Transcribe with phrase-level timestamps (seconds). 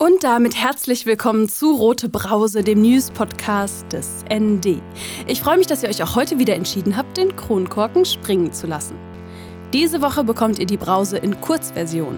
[0.00, 4.80] Und damit herzlich willkommen zu Rote Brause, dem News-Podcast des ND.
[5.26, 8.68] Ich freue mich, dass ihr euch auch heute wieder entschieden habt, den Kronkorken springen zu
[8.68, 8.94] lassen.
[9.72, 12.16] Diese Woche bekommt ihr die Brause in Kurzversion,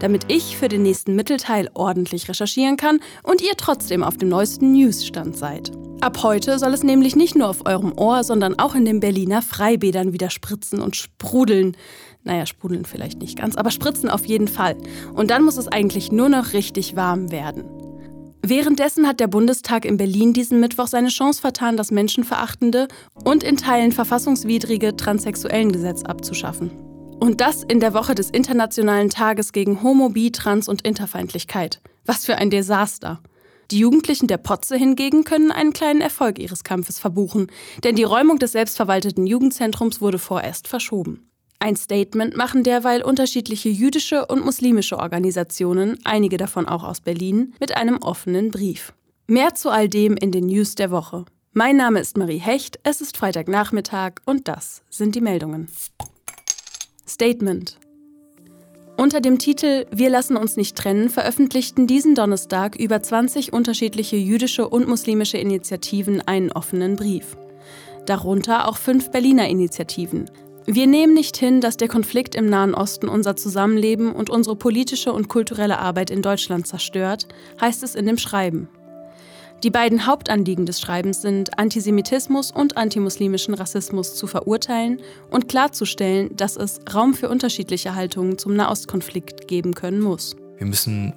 [0.00, 4.72] damit ich für den nächsten Mittelteil ordentlich recherchieren kann und ihr trotzdem auf dem neuesten
[4.72, 5.72] Newsstand seid.
[6.02, 9.40] Ab heute soll es nämlich nicht nur auf eurem Ohr, sondern auch in den Berliner
[9.40, 11.76] Freibädern wieder spritzen und sprudeln.
[12.24, 14.76] Naja, sprudeln vielleicht nicht ganz, aber spritzen auf jeden Fall.
[15.14, 17.62] Und dann muss es eigentlich nur noch richtig warm werden.
[18.44, 22.88] Währenddessen hat der Bundestag in Berlin diesen Mittwoch seine Chance vertan, das menschenverachtende
[23.22, 26.72] und in Teilen verfassungswidrige Transsexuellengesetz abzuschaffen.
[27.20, 31.80] Und das in der Woche des Internationalen Tages gegen Homo, Bi, Trans und Interfeindlichkeit.
[32.04, 33.20] Was für ein Desaster.
[33.72, 37.46] Die Jugendlichen der Potze hingegen können einen kleinen Erfolg ihres Kampfes verbuchen,
[37.82, 41.30] denn die Räumung des selbstverwalteten Jugendzentrums wurde vorerst verschoben.
[41.58, 47.74] Ein Statement machen derweil unterschiedliche jüdische und muslimische Organisationen, einige davon auch aus Berlin, mit
[47.74, 48.92] einem offenen Brief.
[49.26, 51.24] Mehr zu all dem in den News der Woche.
[51.52, 55.68] Mein Name ist Marie Hecht, es ist Freitagnachmittag und das sind die Meldungen.
[57.08, 57.78] Statement.
[59.02, 64.68] Unter dem Titel Wir lassen uns nicht trennen veröffentlichten diesen Donnerstag über 20 unterschiedliche jüdische
[64.68, 67.36] und muslimische Initiativen einen offenen Brief.
[68.06, 70.30] Darunter auch fünf Berliner Initiativen,
[70.66, 75.12] wir nehmen nicht hin, dass der Konflikt im Nahen Osten unser Zusammenleben und unsere politische
[75.12, 77.26] und kulturelle Arbeit in Deutschland zerstört,
[77.60, 78.68] heißt es in dem Schreiben.
[79.62, 86.56] Die beiden Hauptanliegen des Schreibens sind, Antisemitismus und antimuslimischen Rassismus zu verurteilen und klarzustellen, dass
[86.56, 90.34] es Raum für unterschiedliche Haltungen zum Nahostkonflikt geben können muss.
[90.58, 91.12] Wir müssen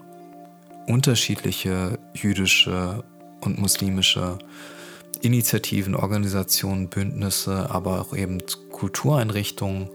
[0.86, 3.04] unterschiedliche jüdische
[3.42, 4.38] und muslimische
[5.22, 9.90] Initiativen, Organisationen, Bündnisse, aber auch eben Kultureinrichtungen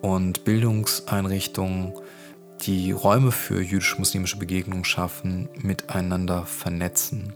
[0.00, 1.92] und Bildungseinrichtungen,
[2.62, 7.32] die Räume für jüdisch-muslimische Begegnungen schaffen, miteinander vernetzen,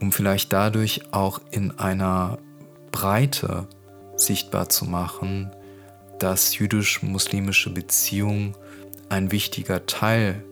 [0.00, 2.38] um vielleicht dadurch auch in einer
[2.92, 3.66] Breite
[4.16, 5.50] sichtbar zu machen,
[6.18, 8.54] dass jüdisch-muslimische Beziehungen
[9.08, 10.44] ein wichtiger Teil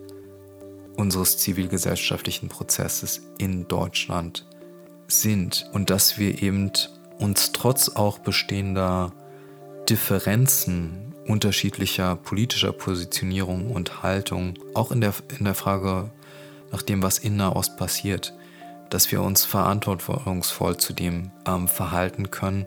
[0.97, 4.47] unseres zivilgesellschaftlichen Prozesses in Deutschland
[5.09, 6.71] sind und dass wir eben
[7.19, 9.13] uns trotz auch bestehender
[9.89, 16.11] Differenzen unterschiedlicher politischer Positionierung und Haltung, auch in der, in der Frage
[16.73, 18.33] nach dem, was in Nahost passiert,
[18.91, 22.67] dass wir uns verantwortungsvoll zu dem ähm, verhalten können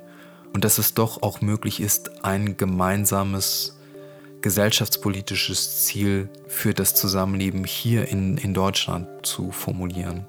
[0.53, 3.77] und dass es doch auch möglich ist, ein gemeinsames
[4.41, 10.25] gesellschaftspolitisches Ziel für das Zusammenleben hier in, in Deutschland zu formulieren.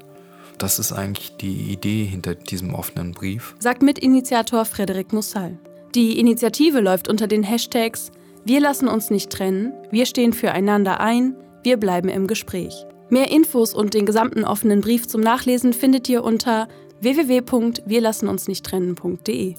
[0.59, 3.55] Das ist eigentlich die Idee hinter diesem offenen Brief.
[3.59, 5.59] Sagt Mitinitiator Frederik Mussal.
[5.95, 8.11] Die Initiative läuft unter den Hashtags
[8.45, 12.87] Wir lassen uns nicht trennen, wir stehen füreinander ein, wir bleiben im Gespräch.
[13.11, 16.69] Mehr Infos und den gesamten offenen Brief zum Nachlesen findet ihr unter
[17.01, 19.55] www.wirlassenunsnichttrennen.de.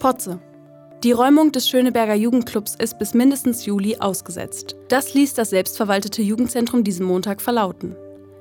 [0.00, 0.38] Potze.
[1.02, 4.76] Die Räumung des Schöneberger Jugendclubs ist bis mindestens Juli ausgesetzt.
[4.88, 7.96] Das ließ das selbstverwaltete Jugendzentrum diesen Montag verlauten.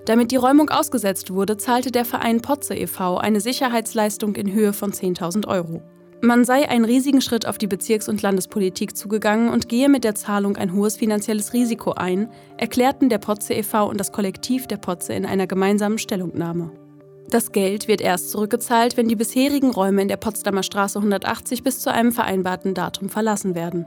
[0.05, 3.17] Damit die Räumung ausgesetzt wurde, zahlte der Verein Potze e.V.
[3.17, 5.81] eine Sicherheitsleistung in Höhe von 10.000 Euro.
[6.21, 10.15] Man sei einen riesigen Schritt auf die Bezirks- und Landespolitik zugegangen und gehe mit der
[10.15, 13.89] Zahlung ein hohes finanzielles Risiko ein, erklärten der Potze e.V.
[13.89, 16.71] und das Kollektiv der Potze in einer gemeinsamen Stellungnahme.
[17.29, 21.79] Das Geld wird erst zurückgezahlt, wenn die bisherigen Räume in der Potsdamer Straße 180 bis
[21.79, 23.85] zu einem vereinbarten Datum verlassen werden.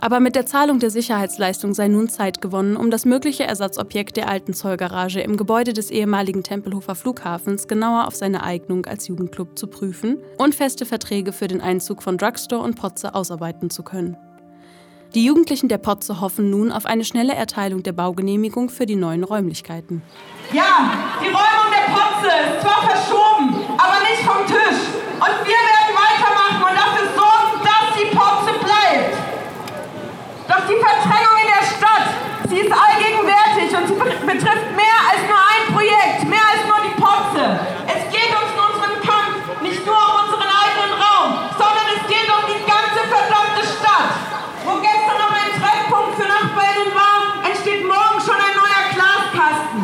[0.00, 4.28] Aber mit der Zahlung der Sicherheitsleistung sei nun Zeit gewonnen, um das mögliche Ersatzobjekt der
[4.28, 9.66] alten Zollgarage im Gebäude des ehemaligen Tempelhofer Flughafens genauer auf seine Eignung als Jugendclub zu
[9.66, 14.16] prüfen und feste Verträge für den Einzug von Drugstore und Potze ausarbeiten zu können.
[15.14, 19.24] Die Jugendlichen der Potze hoffen nun auf eine schnelle Erteilung der Baugenehmigung für die neuen
[19.24, 20.02] Räumlichkeiten.
[20.52, 24.80] Ja, die Räumung der Potze ist zwar verschoben, aber nicht vom Tisch.
[25.18, 29.12] Und wir werden weitermachen und dafür sorgen, dass die Potze bleibt.
[30.46, 32.08] Doch die Verdrängung in der Stadt,
[32.48, 36.96] sie ist allgegenwärtig und sie betrifft mehr als nur ein Projekt, mehr als nur die
[36.96, 37.44] Potze.
[37.90, 41.28] Es geht uns in unserem Kampf nicht nur um unseren eigenen Raum,
[41.58, 44.14] sondern es geht um die ganze verdammte Stadt.
[44.64, 49.82] Wo gestern noch ein Treffpunkt für Nachbarinnen war, entsteht morgen schon ein neuer Glaskasten.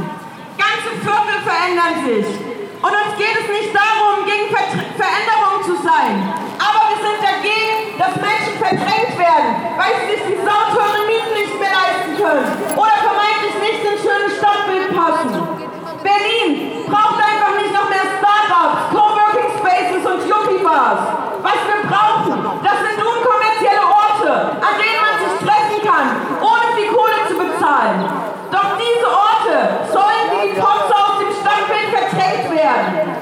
[0.56, 2.55] Ganze Viertel verändern sich.
[2.85, 4.69] Und uns geht es nicht darum, gegen Ver
[5.00, 6.21] Veränderung zu sein.
[6.61, 9.50] Aber wir sind dagegen, dass Menschen verdrängt werden,
[9.81, 12.44] weil sie sich die sauteuren Mieten nicht mehr leisten können
[12.76, 15.33] oder vermeintlich nicht ins schöne Stadtbild passen.
[16.05, 21.00] Berlin braucht einfach nicht noch mehr Startups, Coworking Spaces und Yuppie-Bars.
[21.41, 26.06] Was wir brauchen, das sind unkommerzielle Orte, an denen man sich treffen kann,
[26.44, 28.12] ohne viel Kohle zu bezahlen.
[28.53, 29.85] Doch diese Orte
[30.55, 33.17] die Potze aus dem Stadtbild verdrängt werden.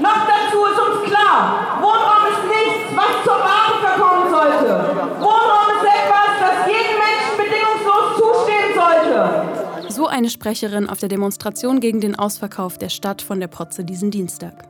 [0.00, 4.74] Noch dazu ist uns klar, Wohnraum ist nichts, was zur Ware verkommen sollte.
[5.20, 9.92] Wohnraum ist etwas, das jedem Menschen bedingungslos zustehen sollte.
[9.92, 14.10] So eine Sprecherin auf der Demonstration gegen den Ausverkauf der Stadt von der Potze diesen
[14.10, 14.68] Dienstag.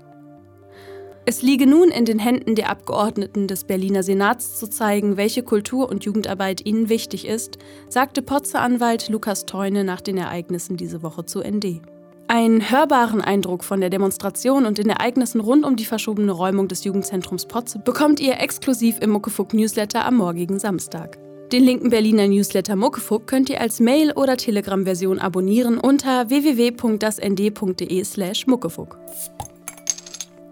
[1.24, 5.88] Es liege nun in den Händen der Abgeordneten des Berliner Senats zu zeigen, welche Kultur-
[5.88, 7.58] und Jugendarbeit ihnen wichtig ist,
[7.88, 11.80] sagte Potze-Anwalt Lukas Teune nach den Ereignissen diese Woche zu ND.
[12.28, 16.84] Einen hörbaren Eindruck von der Demonstration und den Ereignissen rund um die verschobene Räumung des
[16.84, 21.19] Jugendzentrums Potze bekommt ihr exklusiv im Muckefuck Newsletter am morgigen Samstag.
[21.52, 28.98] Den linken Berliner Newsletter Muckefuck könnt ihr als Mail- oder Telegram-Version abonnieren unter www.dasnd.de/muckefuck.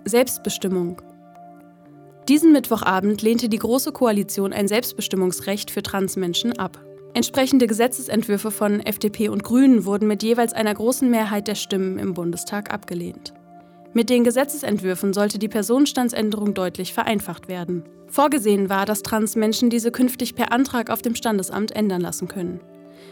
[0.04, 1.00] Selbstbestimmung.
[2.28, 6.78] Diesen Mittwochabend lehnte die Große Koalition ein Selbstbestimmungsrecht für Transmenschen ab.
[7.20, 12.14] Entsprechende Gesetzesentwürfe von FDP und Grünen wurden mit jeweils einer großen Mehrheit der Stimmen im
[12.14, 13.34] Bundestag abgelehnt.
[13.92, 17.84] Mit den Gesetzesentwürfen sollte die Personenstandsänderung deutlich vereinfacht werden.
[18.06, 22.60] Vorgesehen war, dass Transmenschen diese künftig per Antrag auf dem Standesamt ändern lassen können.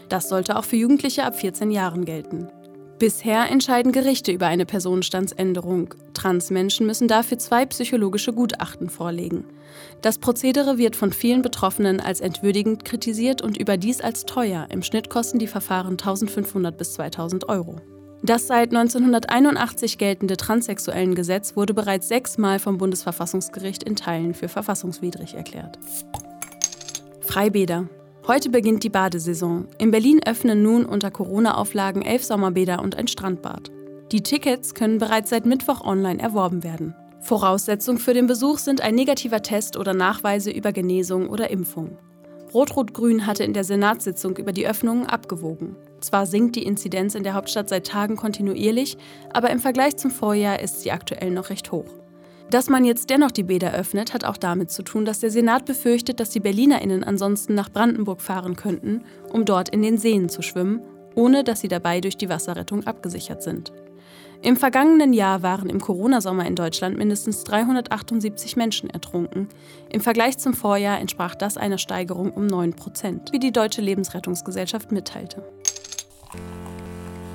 [0.09, 2.47] Das sollte auch für Jugendliche ab 14 Jahren gelten.
[2.99, 5.93] Bisher entscheiden Gerichte über eine Personenstandsänderung.
[6.13, 9.45] Transmenschen müssen dafür zwei psychologische Gutachten vorlegen.
[10.01, 14.67] Das Prozedere wird von vielen Betroffenen als entwürdigend kritisiert und überdies als teuer.
[14.69, 17.77] Im Schnitt kosten die Verfahren 1500 bis 2000 Euro.
[18.21, 25.79] Das seit 1981 geltende Transsexuellengesetz wurde bereits sechsmal vom Bundesverfassungsgericht in Teilen für verfassungswidrig erklärt.
[27.21, 27.87] Freibäder.
[28.29, 29.67] Heute beginnt die Badesaison.
[29.79, 33.71] In Berlin öffnen nun unter Corona-Auflagen elf Sommerbäder und ein Strandbad.
[34.11, 36.93] Die Tickets können bereits seit Mittwoch online erworben werden.
[37.21, 41.97] Voraussetzung für den Besuch sind ein negativer Test oder Nachweise über Genesung oder Impfung.
[42.53, 45.75] Rot-Rot-Grün hatte in der Senatssitzung über die Öffnungen abgewogen.
[45.99, 48.95] Zwar sinkt die Inzidenz in der Hauptstadt seit Tagen kontinuierlich,
[49.33, 51.89] aber im Vergleich zum Vorjahr ist sie aktuell noch recht hoch.
[52.51, 55.65] Dass man jetzt dennoch die Bäder öffnet, hat auch damit zu tun, dass der Senat
[55.65, 60.41] befürchtet, dass die BerlinerInnen ansonsten nach Brandenburg fahren könnten, um dort in den Seen zu
[60.41, 60.81] schwimmen,
[61.13, 63.71] ohne dass sie dabei durch die Wasserrettung abgesichert sind.
[64.41, 69.49] Im vergangenen Jahr waren im Corona-Sommer in Deutschland mindestens 378 Menschen ertrunken.
[69.91, 74.91] Im Vergleich zum Vorjahr entsprach das einer Steigerung um 9 Prozent, wie die Deutsche Lebensrettungsgesellschaft
[74.91, 75.43] mitteilte.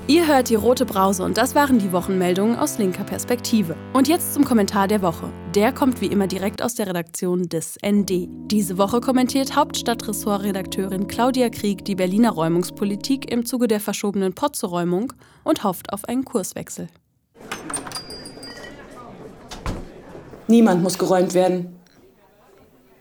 [0.07, 3.75] Ihr hört die rote Brause und das waren die Wochenmeldungen aus linker Perspektive.
[3.95, 5.33] Und jetzt zum Kommentar der Woche.
[5.55, 8.29] Der kommt wie immer direkt aus der Redaktion des ND.
[8.51, 15.65] Diese Woche kommentiert Hauptstadtressortredakteurin Claudia Krieg die Berliner Räumungspolitik im Zuge der verschobenen Potze-Räumung und
[15.65, 16.89] hofft auf einen Kurswechsel.
[20.49, 21.81] Niemand muss geräumt werden.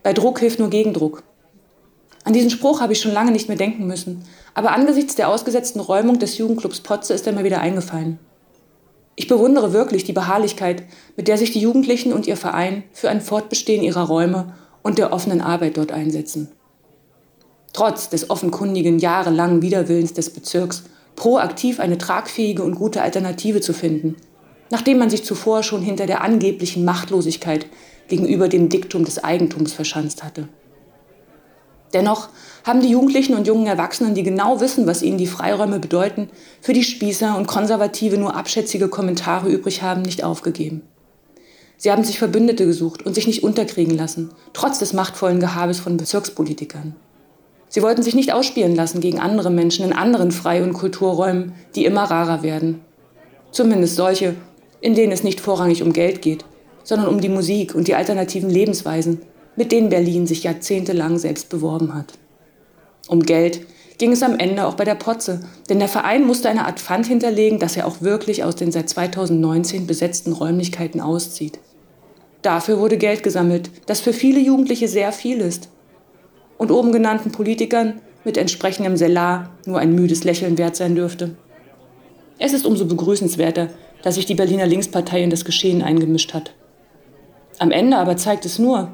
[0.02, 1.22] Bei Druck hilft nur Gegendruck.
[2.24, 4.24] An diesen Spruch habe ich schon lange nicht mehr denken müssen.
[4.54, 8.18] Aber angesichts der ausgesetzten Räumung des Jugendclubs Potze ist er mir wieder eingefallen.
[9.16, 10.82] Ich bewundere wirklich die Beharrlichkeit,
[11.16, 15.12] mit der sich die Jugendlichen und ihr Verein für ein Fortbestehen ihrer Räume und der
[15.12, 16.48] offenen Arbeit dort einsetzen.
[17.72, 20.84] Trotz des offenkundigen jahrelangen Widerwillens des Bezirks,
[21.16, 24.16] proaktiv eine tragfähige und gute Alternative zu finden,
[24.70, 27.66] nachdem man sich zuvor schon hinter der angeblichen Machtlosigkeit
[28.08, 30.48] gegenüber dem Diktum des Eigentums verschanzt hatte.
[31.94, 32.28] Dennoch
[32.64, 36.28] haben die Jugendlichen und jungen Erwachsenen, die genau wissen, was ihnen die Freiräume bedeuten,
[36.60, 40.82] für die Spießer und Konservative nur abschätzige Kommentare übrig haben, nicht aufgegeben.
[41.76, 45.96] Sie haben sich Verbündete gesucht und sich nicht unterkriegen lassen, trotz des machtvollen Gehabes von
[45.96, 46.96] Bezirkspolitikern.
[47.68, 51.84] Sie wollten sich nicht ausspielen lassen gegen andere Menschen in anderen Frei- und Kulturräumen, die
[51.84, 52.80] immer rarer werden.
[53.50, 54.34] Zumindest solche,
[54.80, 56.44] in denen es nicht vorrangig um Geld geht,
[56.82, 59.22] sondern um die Musik und die alternativen Lebensweisen,
[59.56, 62.14] mit denen Berlin sich jahrzehntelang selbst beworben hat.
[63.08, 63.66] Um Geld
[63.98, 67.06] ging es am Ende auch bei der Potze, denn der Verein musste eine Art Pfand
[67.06, 71.58] hinterlegen, dass er auch wirklich aus den seit 2019 besetzten Räumlichkeiten auszieht.
[72.42, 75.70] Dafür wurde Geld gesammelt, das für viele Jugendliche sehr viel ist.
[76.58, 81.36] Und oben genannten Politikern mit entsprechendem Selar nur ein müdes Lächeln wert sein dürfte.
[82.38, 83.68] Es ist umso begrüßenswerter,
[84.02, 86.52] dass sich die Berliner Linkspartei in das Geschehen eingemischt hat.
[87.58, 88.92] Am Ende aber zeigt es nur,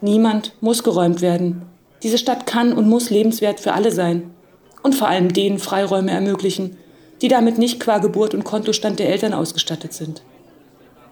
[0.00, 1.62] Niemand muss geräumt werden.
[2.02, 4.30] Diese Stadt kann und muss lebenswert für alle sein.
[4.82, 6.76] Und vor allem denen Freiräume ermöglichen,
[7.22, 10.22] die damit nicht qua Geburt und Kontostand der Eltern ausgestattet sind.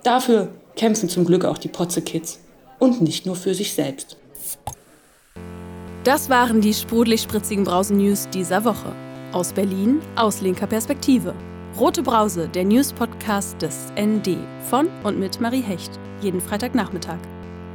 [0.02, 2.40] Dafür kämpfen zum Glück auch die Potze-Kids.
[2.78, 4.16] Und nicht nur für sich selbst.
[6.04, 8.92] Das waren die sprudelig-spritzigen Brausen-News dieser Woche.
[9.32, 11.32] Aus Berlin, aus linker Perspektive.
[11.78, 14.36] Rote Brause, der News-Podcast des ND.
[14.68, 15.92] Von und mit Marie Hecht.
[16.20, 17.18] Jeden Freitagnachmittag.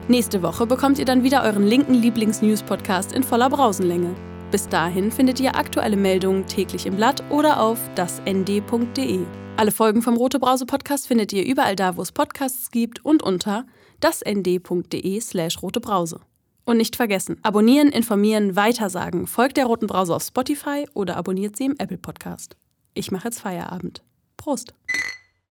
[0.09, 4.15] Nächste Woche bekommt ihr dann wieder euren linken Lieblings-News-Podcast in voller Brausenlänge.
[4.51, 9.19] Bis dahin findet ihr aktuelle Meldungen täglich im Blatt oder auf dasnd.de.
[9.57, 13.21] Alle Folgen vom Rote Brause Podcast findet ihr überall da, wo es Podcasts gibt und
[13.21, 13.65] unter
[13.99, 16.21] dasnd.de slash rotebrause.
[16.63, 19.27] Und nicht vergessen, abonnieren, informieren, weitersagen.
[19.27, 22.55] Folgt der Roten Brause auf Spotify oder abonniert sie im Apple Podcast.
[22.93, 24.03] Ich mache jetzt Feierabend.
[24.37, 24.73] Prost!